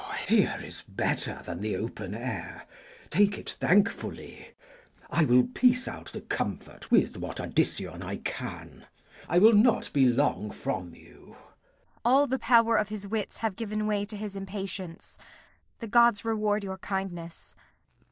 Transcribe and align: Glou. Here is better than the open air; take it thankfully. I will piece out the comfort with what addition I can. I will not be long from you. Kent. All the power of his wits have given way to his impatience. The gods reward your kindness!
Glou. 0.03 0.35
Here 0.35 0.59
is 0.63 0.83
better 0.87 1.43
than 1.45 1.59
the 1.59 1.77
open 1.77 2.15
air; 2.15 2.65
take 3.11 3.37
it 3.37 3.51
thankfully. 3.51 4.55
I 5.11 5.25
will 5.25 5.43
piece 5.43 5.87
out 5.87 6.07
the 6.11 6.21
comfort 6.21 6.89
with 6.89 7.17
what 7.17 7.39
addition 7.39 8.01
I 8.01 8.15
can. 8.15 8.87
I 9.29 9.37
will 9.37 9.53
not 9.53 9.93
be 9.93 10.05
long 10.07 10.49
from 10.49 10.95
you. 10.95 11.35
Kent. 11.37 12.01
All 12.03 12.25
the 12.25 12.39
power 12.39 12.77
of 12.77 12.89
his 12.89 13.07
wits 13.07 13.37
have 13.45 13.55
given 13.55 13.85
way 13.85 14.03
to 14.05 14.17
his 14.17 14.35
impatience. 14.35 15.19
The 15.77 15.87
gods 15.87 16.25
reward 16.25 16.63
your 16.63 16.79
kindness! 16.79 17.53